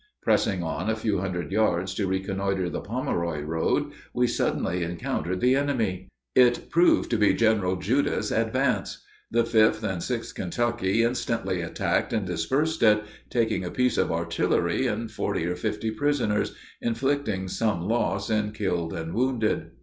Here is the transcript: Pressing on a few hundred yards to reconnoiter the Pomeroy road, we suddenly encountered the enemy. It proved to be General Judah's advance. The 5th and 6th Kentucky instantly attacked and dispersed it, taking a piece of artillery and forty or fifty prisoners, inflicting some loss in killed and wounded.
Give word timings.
Pressing 0.23 0.63
on 0.63 0.89
a 0.89 0.95
few 0.95 1.19
hundred 1.19 1.51
yards 1.51 1.93
to 1.93 2.07
reconnoiter 2.07 2.71
the 2.71 2.81
Pomeroy 2.81 3.41
road, 3.43 3.91
we 4.15 4.25
suddenly 4.25 4.81
encountered 4.81 5.41
the 5.41 5.55
enemy. 5.55 6.09
It 6.33 6.71
proved 6.71 7.11
to 7.11 7.17
be 7.19 7.35
General 7.35 7.75
Judah's 7.75 8.31
advance. 8.31 9.03
The 9.29 9.43
5th 9.43 9.83
and 9.83 10.01
6th 10.01 10.33
Kentucky 10.33 11.03
instantly 11.03 11.61
attacked 11.61 12.13
and 12.13 12.25
dispersed 12.25 12.81
it, 12.81 13.03
taking 13.29 13.63
a 13.63 13.69
piece 13.69 13.99
of 13.99 14.11
artillery 14.11 14.87
and 14.87 15.11
forty 15.11 15.45
or 15.45 15.55
fifty 15.55 15.91
prisoners, 15.91 16.55
inflicting 16.81 17.47
some 17.47 17.83
loss 17.87 18.31
in 18.31 18.53
killed 18.53 18.93
and 18.93 19.13
wounded. 19.13 19.69